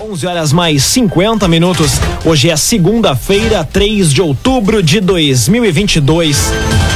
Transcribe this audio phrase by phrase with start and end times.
[0.00, 1.92] 11 horas mais 50 minutos.
[2.24, 6.52] Hoje é segunda-feira, 3 de outubro de 2022.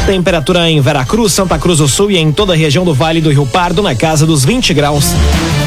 [0.07, 3.31] Temperatura em Veracruz, Santa Cruz do Sul e em toda a região do Vale do
[3.31, 5.13] Rio Pardo na casa dos 20 graus.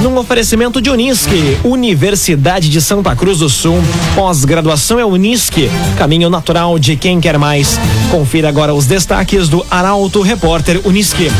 [0.01, 3.81] Num oferecimento de Unisque, Universidade de Santa Cruz do Sul.
[4.15, 7.79] Pós-graduação é Unisque, caminho natural de quem quer mais.
[8.11, 11.31] Confira agora os destaques do Arauto Repórter Unisque.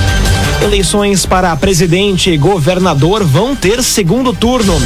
[0.62, 4.82] Eleições para presidente e governador vão ter segundo turno.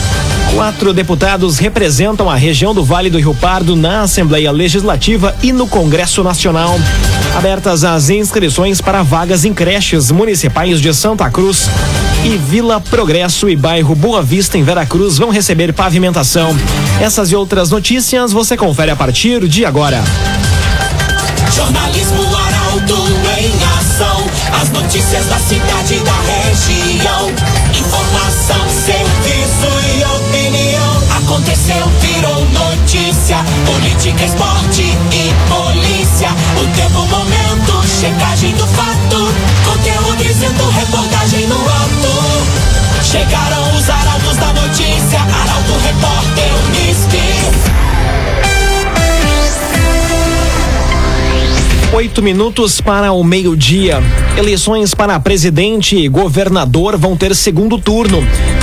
[0.55, 5.67] Quatro deputados representam a região do Vale do Rio Pardo na Assembleia Legislativa e no
[5.67, 6.79] Congresso Nacional.
[7.37, 11.69] Abertas as inscrições para vagas em creches municipais de Santa Cruz
[12.25, 16.57] e Vila Progresso e bairro Boa Vista em Veracruz vão receber pavimentação.
[16.99, 20.03] Essas e outras notícias você confere a partir de agora.
[21.55, 24.25] Jornalismo Arauto em ação.
[24.59, 27.29] As notícias da cidade e da região.
[27.69, 29.46] Informação, serviço.
[31.37, 33.37] Aconteceu, virou notícia.
[33.67, 36.29] Política, esporte e polícia.
[36.59, 38.66] O tempo, momento, checagem do
[51.97, 53.97] Oito minutos para o meio-dia.
[54.37, 58.19] Eleições para presidente e governador vão ter segundo turno.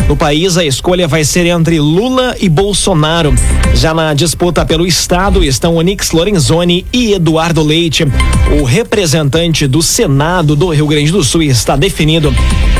[0.07, 3.35] No país, a escolha vai ser entre Lula e Bolsonaro.
[3.75, 8.05] Já na disputa pelo Estado estão Onix Lorenzoni e Eduardo Leite.
[8.61, 12.33] O representante do Senado do Rio Grande do Sul está definido.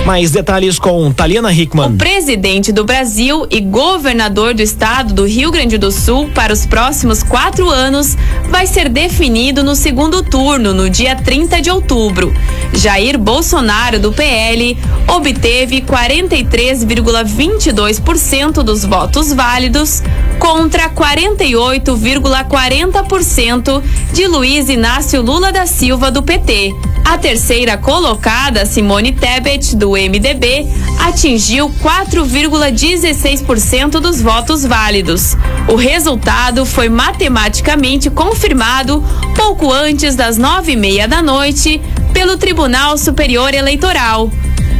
[0.05, 1.95] Mais detalhes com Taliana Hickman.
[1.95, 6.67] O presidente do Brasil e governador do estado do Rio Grande do Sul para os
[6.67, 8.15] próximos quatro anos
[8.51, 12.35] vai ser definido no segundo turno, no dia 30 de outubro.
[12.75, 14.77] Jair Bolsonaro, do PL,
[15.09, 20.03] obteve 43,22% dos votos válidos
[20.39, 23.83] contra 48,40%
[24.13, 26.75] de Luiz Inácio Lula da Silva, do PT.
[27.05, 30.67] A terceira colocada, Simone Tebet, do MDB,
[30.99, 35.37] atingiu 4,16% dos votos válidos.
[35.69, 39.05] O resultado foi matematicamente confirmado
[39.37, 41.81] pouco antes das nove e meia da noite
[42.13, 44.31] pelo Tribunal Superior Eleitoral.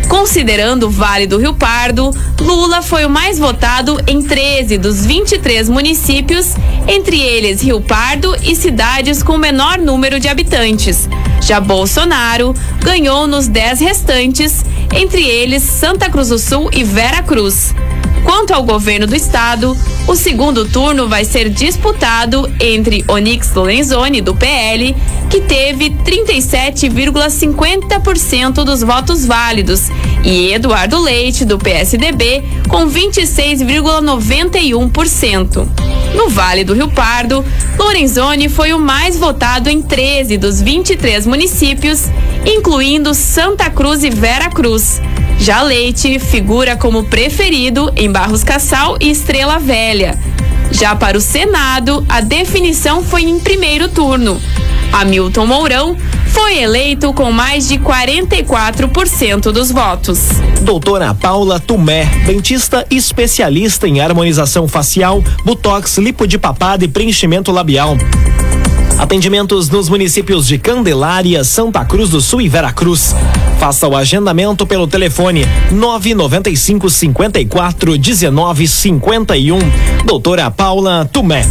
[0.09, 2.11] Considerando o Vale do Rio Pardo,
[2.41, 6.55] Lula foi o mais votado em 13 dos 23 municípios,
[6.87, 11.09] entre eles Rio Pardo e cidades com menor número de habitantes.
[11.41, 17.75] Já Bolsonaro ganhou nos 10 restantes, entre eles Santa Cruz do Sul e Vera Cruz.
[18.25, 19.77] Quanto ao governo do estado,
[20.07, 24.95] o segundo turno vai ser disputado entre Onix Lorenzoni, do PL,
[25.31, 29.89] que teve 37,50% dos votos válidos,
[30.23, 35.67] e Eduardo Leite, do PSDB, com 26,91%.
[36.15, 37.45] No Vale do Rio Pardo,
[37.79, 42.05] Lorenzoni foi o mais votado em 13 dos 23 municípios,
[42.47, 45.01] incluindo Santa Cruz e Vera Cruz.
[45.39, 49.94] Já Leite figura como preferido em Barros Cassal e Estrela Velha.
[50.73, 54.41] Já para o Senado, a definição foi em primeiro turno.
[54.93, 55.97] Hamilton Mourão
[56.27, 60.19] foi eleito com mais de 44% dos votos.
[60.63, 67.97] Doutora Paula Tumé, dentista especialista em harmonização facial, botox, lipo de papada e preenchimento labial.
[68.99, 73.15] Atendimentos nos municípios de Candelária, Santa Cruz do Sul e Veracruz.
[73.59, 79.59] Faça o agendamento pelo telefone 995 54 19 51.
[80.05, 81.47] Doutora Paula Tumé.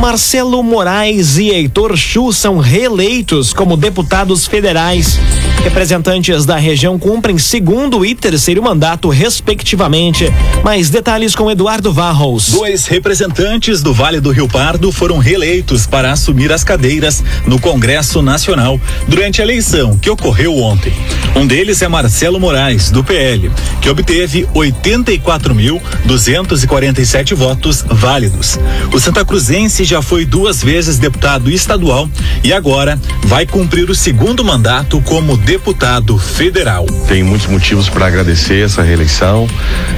[0.00, 5.18] Marcelo Moraes e Heitor Chu são reeleitos como deputados federais.
[5.64, 10.30] Representantes da região cumprem segundo e terceiro mandato, respectivamente.
[10.62, 12.50] Mais detalhes com Eduardo Varros.
[12.50, 18.22] Dois representantes do Vale do Rio Pardo foram reeleitos para assumir as cadeiras no Congresso
[18.22, 20.92] Nacional durante a eleição que ocorreu ontem.
[21.34, 28.58] Um deles é Marcelo Moraes, do PL, que obteve 84.247 votos válidos.
[28.92, 32.10] O Santa Cruzense já foi duas vezes deputado estadual
[32.42, 36.84] e agora vai cumprir o segundo mandato como deputado federal.
[37.06, 39.46] Tem muitos motivos para agradecer essa reeleição,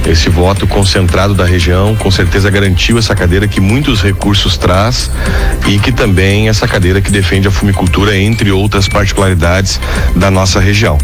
[0.07, 5.11] esse voto concentrado da região, com certeza garantiu essa cadeira que muitos recursos traz
[5.67, 9.79] e que também essa cadeira que defende a fumicultura, entre outras particularidades
[10.15, 10.97] da nossa região.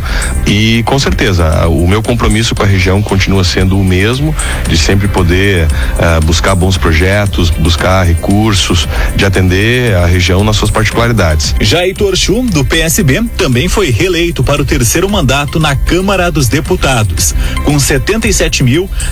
[0.48, 4.36] E com certeza, o meu compromisso com a região continua sendo o mesmo,
[4.68, 10.72] de sempre poder uh, buscar bons projetos, buscar recursos, de atender a região nas suas
[10.72, 11.56] particularidades.
[11.60, 17.36] Heitor Chu, do PSB, também foi reeleito para o terceiro mandato na Câmara dos Deputados,
[17.64, 17.78] com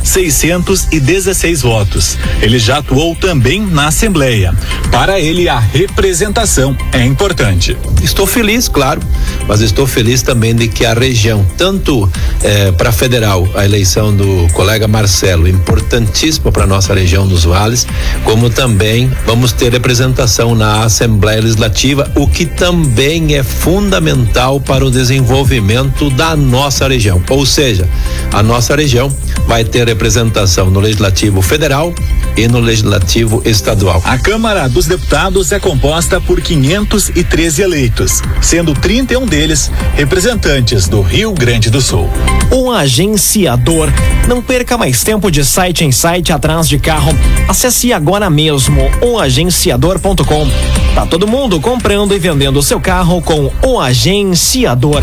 [0.03, 2.17] 77.616 votos.
[2.41, 4.53] Ele já atuou também na Assembleia.
[4.93, 7.75] Para ele, a representação é importante.
[8.03, 9.01] Estou feliz, claro,
[9.47, 12.07] mas estou feliz também de que a região, tanto
[12.43, 17.87] eh, para federal, a eleição do colega Marcelo, importantíssima para nossa região dos vales,
[18.23, 24.91] como também vamos ter representação na Assembleia Legislativa, o que também é fundamental para o
[24.91, 27.21] desenvolvimento da nossa região.
[27.31, 27.89] Ou seja,
[28.31, 29.11] a nossa região
[29.47, 31.93] vai ter representação no Legislativo Federal
[32.35, 34.01] e no Legislativo Estadual.
[34.05, 41.33] A Câmara dos Deputados é composta por 513 eleitos, sendo 31 deles representantes do Rio
[41.33, 42.09] Grande do Sul.
[42.51, 43.89] Um agenciador.
[44.27, 47.11] Não perca mais tempo de site em site atrás de carro.
[47.47, 50.47] Acesse agora mesmo oagenciador.com.
[50.95, 55.01] Tá todo mundo comprando e vendendo seu carro com o agenciador.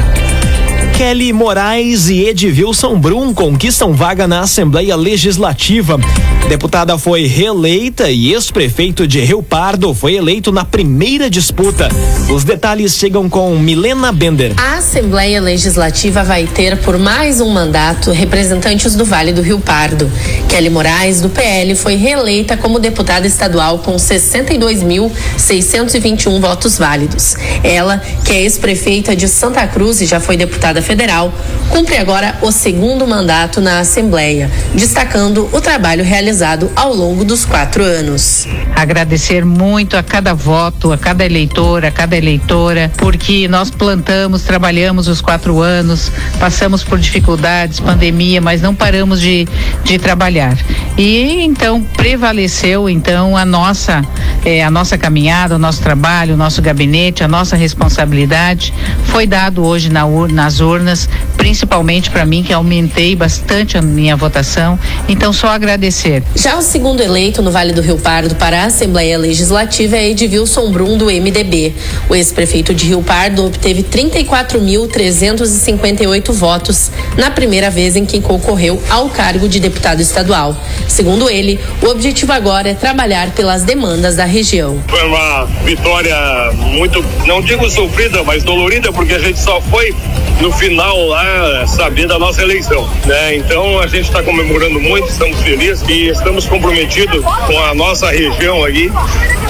[1.00, 5.98] Kelly Moraes e Edvilson Brum conquistam vaga na Assembleia Legislativa.
[6.46, 11.88] Deputada foi reeleita e ex-prefeito de Rio Pardo foi eleito na primeira disputa.
[12.28, 14.52] Os detalhes chegam com Milena Bender.
[14.58, 20.12] A Assembleia Legislativa vai ter por mais um mandato representantes do Vale do Rio Pardo.
[20.50, 27.36] Kelly Moraes, do PL, foi reeleita como deputada estadual com 62.621 votos válidos.
[27.64, 31.32] Ela, que é ex-prefeita de Santa Cruz e já foi deputada federal,
[31.68, 37.84] cumpre agora o segundo mandato na Assembleia, destacando o trabalho realizado ao longo dos quatro
[37.84, 38.48] anos.
[38.74, 45.06] Agradecer muito a cada voto, a cada eleitor, a cada eleitora, porque nós plantamos, trabalhamos
[45.06, 46.10] os quatro anos,
[46.40, 49.46] passamos por dificuldades, pandemia, mas não paramos de,
[49.84, 50.58] de trabalhar.
[50.96, 54.02] E então prevaleceu então a nossa
[54.44, 58.72] eh, a nossa caminhada, o nosso trabalho, o nosso gabinete, a nossa responsabilidade
[59.04, 64.16] foi dado hoje na ur nas urnas, principalmente para mim que aumentei bastante a minha
[64.16, 64.78] votação.
[65.08, 66.22] Então só agradecer.
[66.34, 70.70] Já o segundo eleito no Vale do Rio Pardo para a Assembleia Legislativa é Edvilson
[70.70, 71.74] Brum do MDB.
[72.08, 79.10] O ex-prefeito de Rio Pardo obteve 34.358 votos na primeira vez em que concorreu ao
[79.10, 80.56] cargo de deputado estadual.
[80.88, 84.82] Segundo ele, o objetivo agora é trabalhar pelas demandas da região.
[84.88, 86.16] Foi uma vitória
[86.54, 89.94] muito, não digo sofrida, mas dolorida, porque a gente só foi
[90.40, 93.36] no final lá saber da nossa eleição, né?
[93.36, 98.64] Então a gente está comemorando muito, estamos felizes e estamos comprometidos com a nossa região
[98.64, 98.90] aí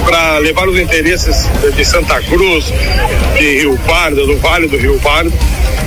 [0.03, 2.73] para levar os interesses de Santa Cruz,
[3.37, 5.31] de Rio Pardo, do Vale do Rio Pardo,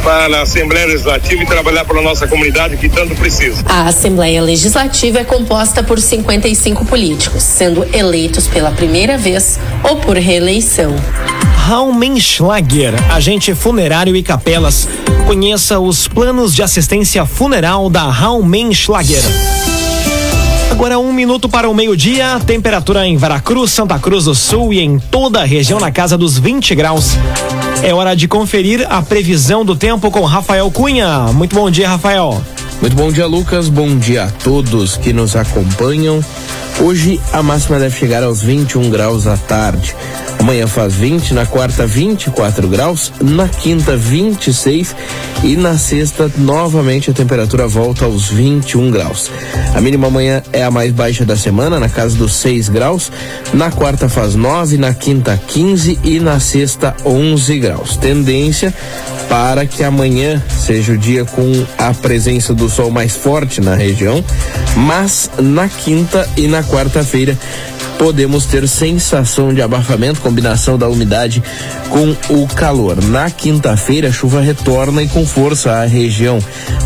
[0.04, 3.64] para a Assembleia Legislativa e trabalhar para a nossa comunidade que tanto precisa.
[3.66, 10.16] A Assembleia Legislativa é composta por 55 políticos, sendo eleitos pela primeira vez ou por
[10.16, 10.94] reeleição.
[11.56, 14.86] Raumenschlager, agente funerário e capelas.
[15.26, 19.22] Conheça os planos de assistência funeral da Raumenschlager.
[20.70, 24.98] Agora um minuto para o meio-dia, temperatura em Veracruz, Santa Cruz do Sul e em
[24.98, 27.16] toda a região na casa dos 20 graus.
[27.84, 31.30] É hora de conferir a previsão do tempo com Rafael Cunha.
[31.34, 32.42] Muito bom dia, Rafael.
[32.80, 33.68] Muito bom dia, Lucas.
[33.68, 36.24] Bom dia a todos que nos acompanham.
[36.80, 39.94] Hoje a máxima deve chegar aos 21 graus à tarde.
[40.40, 44.94] Amanhã faz 20, na quarta 24 graus, na quinta 26
[45.42, 49.30] e na sexta novamente a temperatura volta aos 21 graus.
[49.74, 53.10] A mínima amanhã é a mais baixa da semana, na casa dos 6 graus.
[53.54, 57.96] Na quarta faz 9, na quinta 15 e na sexta 11 graus.
[57.96, 58.74] Tendência
[59.28, 64.22] para que amanhã seja o dia com a presença do sol mais forte na região,
[64.76, 67.36] mas na quinta e na quarta-feira
[67.98, 71.42] podemos ter sensação de abafamento, combinação da umidade
[71.88, 73.02] com o calor.
[73.02, 76.38] Na quinta-feira, a chuva retorna e com força à região,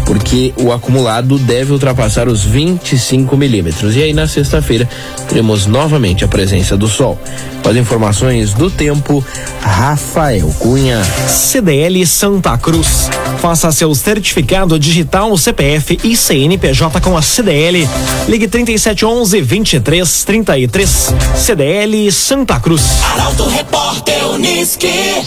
[0.05, 3.97] porque o acumulado deve ultrapassar os 25 milímetros.
[3.97, 4.89] E aí, na sexta-feira,
[5.29, 7.19] teremos novamente a presença do sol.
[7.63, 9.25] Com as informações do tempo,
[9.61, 11.03] Rafael Cunha.
[11.29, 13.11] CDL Santa Cruz.
[13.41, 17.89] Faça seu certificado digital CPF e CNPJ com a CDL.
[18.29, 20.98] Ligue 3711 2333.
[21.37, 22.83] CDL Santa Cruz.
[23.15, 25.23] Arauto Repórter Uniski.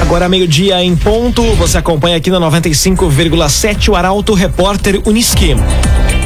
[0.00, 5.56] Agora meio-dia em ponto, você acompanha aqui na 95,7 o Arauto Repórter Uniski.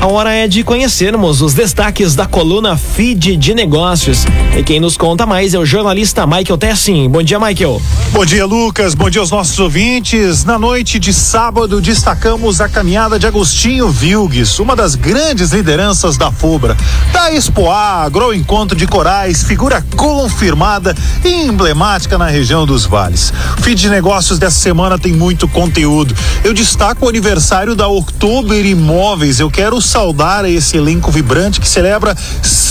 [0.03, 4.25] A hora é de conhecermos os destaques da coluna Feed de Negócios.
[4.59, 7.09] E quem nos conta mais é o jornalista Michael Tessin.
[7.09, 7.81] Bom dia, Michael.
[8.11, 8.97] Bom dia, Lucas.
[8.97, 10.45] Bom dia aos nossos ouvintes.
[10.45, 16.33] Na noite de sábado, destacamos a caminhada de Agostinho Vilgues, uma das grandes lideranças da
[16.33, 16.77] FUBRA.
[17.13, 23.33] Da Expoa, Agro Encontro de Corais, figura confirmada e emblemática na região dos vales.
[23.61, 26.13] Feed de Negócios dessa semana tem muito conteúdo.
[26.43, 29.39] Eu destaco o aniversário da Oktober Imóveis.
[29.39, 32.17] Eu quero saudar esse elenco vibrante que celebra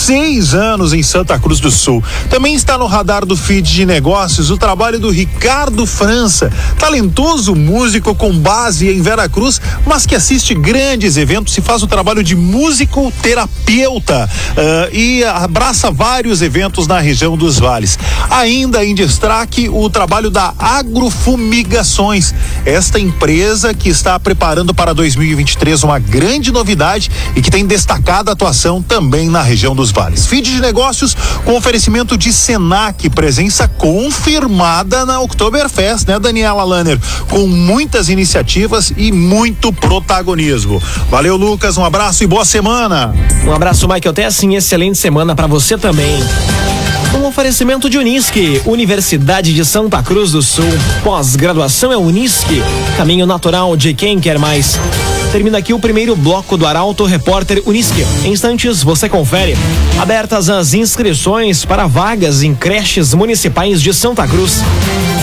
[0.02, 2.04] seis anos em Santa Cruz do Sul.
[2.28, 8.16] Também está no radar do feed de negócios o trabalho do Ricardo França, talentoso músico
[8.16, 13.14] com base em Veracruz, mas que assiste grandes eventos e faz o trabalho de músico
[13.22, 18.00] terapeuta uh, e abraça vários eventos na região dos vales.
[18.30, 22.34] Ainda em destaque o trabalho da Agrofumigações,
[22.66, 28.82] esta empresa que está preparando para 2023 uma grande novidade e que tem destacada atuação
[28.82, 30.26] também na região dos vales.
[30.26, 37.00] Feed de negócios com oferecimento de Senac, presença confirmada na Oktoberfest, né, Daniela Lanner?
[37.30, 40.82] Com muitas iniciativas e muito protagonismo.
[41.10, 43.14] Valeu, Lucas, um abraço e boa semana.
[43.46, 46.24] Um abraço, Michael Tessin, excelente semana para você também.
[47.16, 50.66] Um oferecimento de Unisque, Universidade de Santa Cruz do Sul.
[51.04, 52.64] Pós-graduação é Unisque,
[52.96, 54.80] caminho natural de quem quer mais.
[55.32, 58.06] Termina aqui o primeiro bloco do Arauto Repórter Unisque.
[58.26, 59.56] Em instantes, você confere.
[59.98, 64.62] Abertas as inscrições para vagas em creches municipais de Santa Cruz.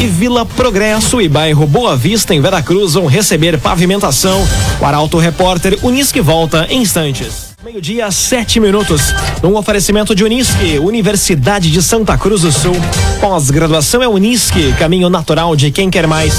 [0.00, 4.42] E Vila Progresso e bairro Boa Vista, em Veracruz, vão receber pavimentação.
[4.80, 7.47] O Arauto Repórter Unisque volta em instantes.
[7.68, 9.14] Meio-dia, sete minutos.
[9.44, 12.74] Um oferecimento de Unisque, Universidade de Santa Cruz do Sul.
[13.20, 16.32] Pós-graduação é Unisque, caminho natural de quem quer mais.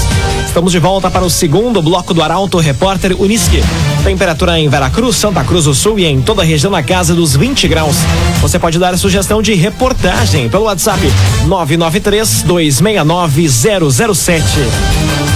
[0.44, 3.62] Estamos de volta para o segundo bloco do Arauto Repórter Unisque.
[4.02, 7.36] Temperatura em Veracruz, Santa Cruz do Sul e em toda a região na casa dos
[7.36, 7.94] 20 graus.
[8.40, 11.00] Você pode dar sugestão de reportagem pelo WhatsApp
[11.46, 15.29] 993 269 007.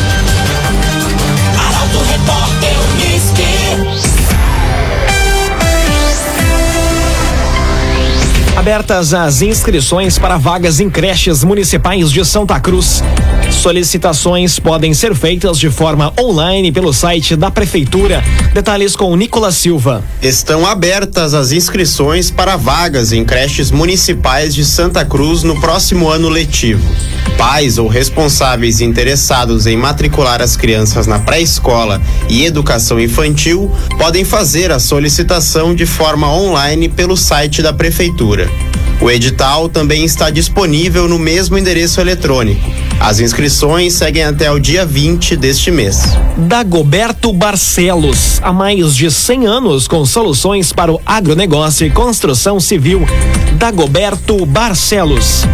[8.65, 13.05] Abertas as inscrições para vagas em creches municipais de Santa Cruz.
[13.51, 18.25] Solicitações podem ser feitas de forma online pelo site da Prefeitura.
[18.55, 20.03] Detalhes com Nicolas Silva.
[20.23, 26.31] Estão abertas as inscrições para vagas em creches municipais de Santa Cruz no próximo ano
[26.31, 26.91] letivo.
[27.37, 34.71] Pais ou responsáveis interessados em matricular as crianças na pré-escola e educação infantil podem fazer
[34.71, 38.49] a solicitação de forma online pelo site da Prefeitura.
[39.01, 42.71] O edital também está disponível no mesmo endereço eletrônico.
[43.01, 46.17] As inscrições seguem até o dia 20 deste mês.
[46.37, 53.07] Dagoberto Barcelos, há mais de 100 anos com soluções para o agronegócio e construção civil.
[53.59, 55.45] Dagoberto Barcelos.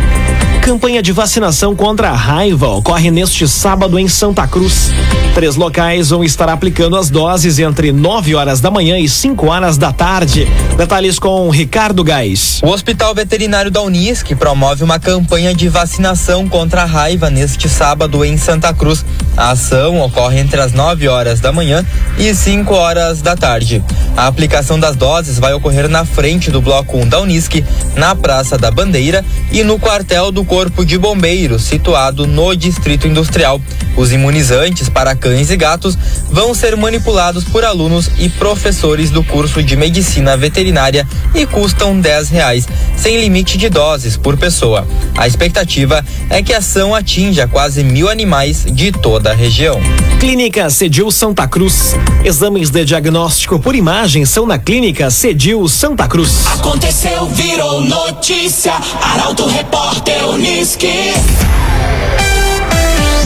[0.63, 4.91] Campanha de vacinação contra a raiva ocorre neste sábado em Santa Cruz.
[5.35, 9.79] Três locais vão estar aplicando as doses entre 9 horas da manhã e 5 horas
[9.79, 10.47] da tarde.
[10.77, 12.61] Detalhes com Ricardo Gás.
[12.63, 18.25] O Hospital Veterinário da Unisc promove uma campanha de vacinação contra a raiva neste sábado
[18.25, 19.05] em Santa Cruz.
[19.37, 21.85] A ação ocorre entre as 9 horas da manhã
[22.19, 23.83] e 5 horas da tarde.
[24.17, 27.65] A aplicação das doses vai ocorrer na frente do Bloco 1 da Unisc,
[27.97, 33.61] na Praça da Bandeira e no quartel do Corpo de Bombeiros, situado no Distrito Industrial.
[33.97, 35.97] Os imunizantes para cães e gatos
[36.29, 42.31] vão ser manipulados por alunos e professores do curso de medicina veterinária e custam 10
[42.31, 42.67] reais,
[42.97, 44.85] sem limite de doses por pessoa.
[45.17, 49.81] A expectativa é que a ação atinja quase mil animais de toda a região.
[50.19, 51.95] Clínica Cedil Santa Cruz.
[52.25, 56.45] Exames de diagnóstico por imagem são na Clínica Cedil Santa Cruz.
[56.49, 58.75] Aconteceu, virou notícia.
[59.01, 60.89] Arauto Repórter Unisque.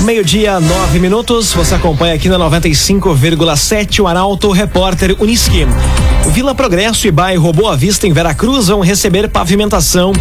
[0.04, 1.54] Meio-dia, nove minutos.
[1.54, 5.66] Você acompanha aqui na 95,7 o Arauto Repórter Unisque.
[6.30, 10.12] Vila Progresso e bairro Boa Vista em Veracruz vão receber pavimentação.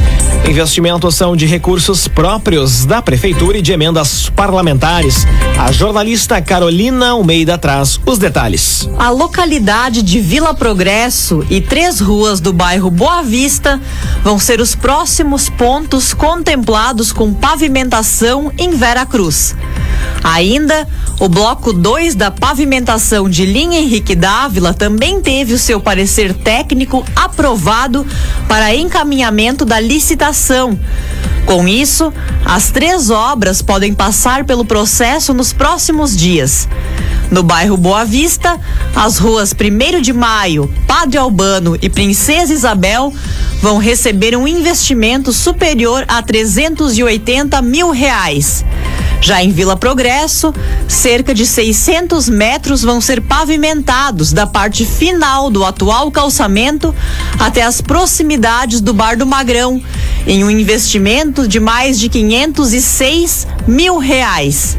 [0.47, 5.25] Investimentos são de recursos próprios da Prefeitura e de emendas parlamentares.
[5.57, 8.87] A jornalista Carolina Almeida traz os detalhes.
[8.97, 13.81] A localidade de Vila Progresso e três ruas do bairro Boa Vista
[14.23, 19.55] vão ser os próximos pontos contemplados com pavimentação em Veracruz.
[20.23, 20.87] Ainda,
[21.19, 27.05] o bloco 2 da pavimentação de linha Henrique Dávila também teve o seu parecer técnico
[27.15, 28.05] aprovado
[28.47, 30.79] para encaminhamento da licitação.
[31.45, 32.11] Com isso,
[32.45, 36.69] as três obras podem passar pelo processo nos próximos dias.
[37.29, 38.59] No bairro Boa Vista,
[38.95, 43.13] as ruas 1 de Maio, Padre Albano e Princesa Isabel
[43.63, 48.65] vão receber um investimento superior a 380 mil reais.
[49.21, 50.53] Já em Vila Progresso,
[50.85, 56.93] cerca de 600 metros vão ser pavimentados da parte final do atual calçamento
[57.39, 59.81] até as proximidades do Bar do Magrão,
[60.27, 64.77] em um investimento de mais de 506 mil reais.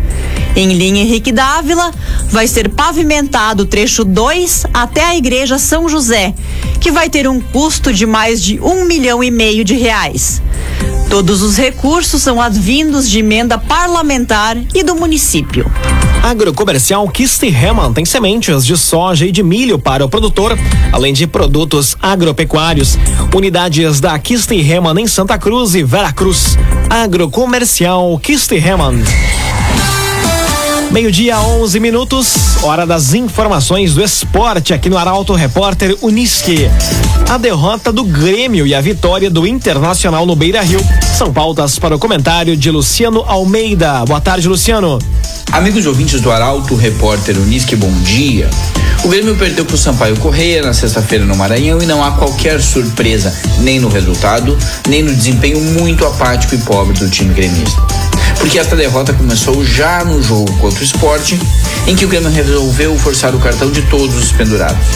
[0.56, 1.90] Em linha Henrique Dávila,
[2.30, 6.32] vai ser pavimentado o trecho 2 até a Igreja São José,
[6.80, 10.40] que vai ter um custo de mais de um milhão e meio de reais.
[11.10, 15.70] Todos os recursos são advindos de emenda parlamentar e do município.
[16.22, 20.58] Agrocomercial Kistihemann tem sementes de soja e de milho para o produtor,
[20.90, 22.96] além de produtos agropecuários.
[23.34, 26.56] Unidades da Kistihemann em Santa Cruz e Veracruz.
[26.88, 29.02] Agrocomercial Kistihemann.
[30.94, 36.70] Meio-dia, 11 minutos, hora das informações do esporte aqui no Arauto Repórter Uniski.
[37.28, 40.78] A derrota do Grêmio e a vitória do Internacional no Beira Rio
[41.18, 44.04] são pautas para o comentário de Luciano Almeida.
[44.04, 45.00] Boa tarde, Luciano.
[45.50, 48.48] Amigos ouvintes do Arauto Repórter Uniski, bom dia.
[49.02, 52.62] O Grêmio perdeu para o Sampaio Correia na sexta-feira no Maranhão e não há qualquer
[52.62, 54.56] surpresa, nem no resultado,
[54.88, 57.93] nem no desempenho muito apático e pobre do time gremista
[58.44, 61.40] porque esta derrota começou já no jogo contra o esporte,
[61.86, 64.86] em que o Grêmio resolveu forçar o cartão de todos os pendurados.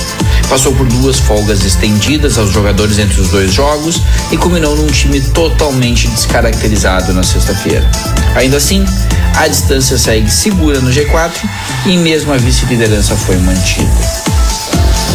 [0.50, 5.22] Passou por duas folgas estendidas aos jogadores entre os dois jogos e culminou num time
[5.30, 7.90] totalmente descaracterizado na sexta-feira.
[8.34, 8.84] Ainda assim,
[9.36, 11.32] a distância segue segura no G4
[11.86, 13.88] e mesmo a vice-liderança foi mantida.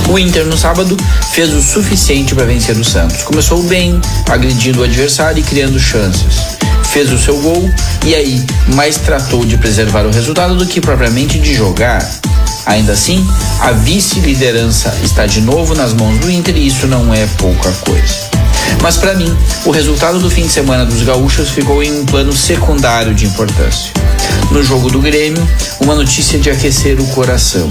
[0.10, 0.98] O Inter no sábado
[1.34, 3.22] fez o suficiente para vencer o Santos.
[3.22, 6.53] Começou bem, agredindo o adversário e criando chances
[6.94, 7.72] fez o seu gol
[8.06, 8.46] e aí
[8.76, 12.08] mais tratou de preservar o resultado do que propriamente de jogar.
[12.68, 13.28] Ainda assim,
[13.60, 18.30] a vice-liderança está de novo nas mãos do Inter e isso não é pouca coisa.
[18.80, 19.36] Mas para mim,
[19.66, 23.92] o resultado do fim de semana dos gaúchos ficou em um plano secundário de importância.
[24.52, 25.46] No jogo do Grêmio,
[25.80, 27.68] uma notícia de aquecer o coração.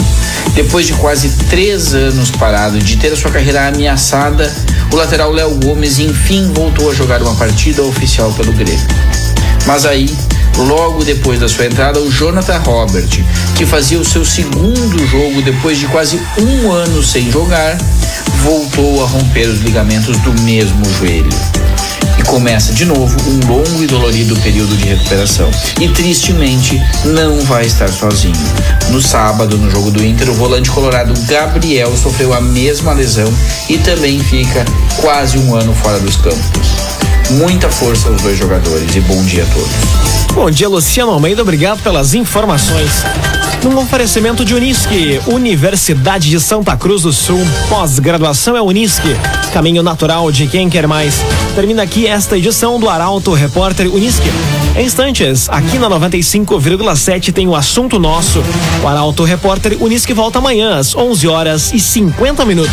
[0.53, 4.53] Depois de quase três anos parado de ter a sua carreira ameaçada,
[4.93, 9.12] o lateral Léo Gomes enfim voltou a jogar uma partida oficial pelo Grêmio.
[9.67, 10.09] Mas aí,
[10.57, 13.09] logo depois da sua entrada, o Jonathan Robert,
[13.57, 17.79] que fazia o seu segundo jogo depois de quase um ano sem jogar,
[18.43, 21.31] voltou a romper os ligamentos do mesmo joelho.
[22.19, 25.51] E começa de novo um longo e dolorido período de recuperação.
[25.81, 28.35] E tristemente não vai estar sozinho.
[28.91, 33.33] No sábado, no jogo do Inter, o volante colorado Gabriel sofreu a mesma lesão
[33.69, 34.65] e também fica
[35.01, 36.82] quase um ano fora dos campos.
[37.39, 40.33] Muita força aos dois jogadores e bom dia a todos.
[40.35, 41.41] Bom dia, Luciano Almeida.
[41.41, 42.91] Obrigado pelas informações.
[43.63, 47.41] Num oferecimento de Unisque, Universidade de Santa Cruz do Sul,
[47.71, 49.17] pós-graduação é Unisque,
[49.53, 51.15] caminho natural de quem quer mais.
[51.55, 54.29] Termina aqui esta edição do Arauto Repórter Unisque.
[54.77, 58.43] Em instantes, aqui na 95,7 tem o assunto nosso.
[58.83, 62.73] O Arauto Repórter Unisque volta amanhã às 11 horas e 50 minutos.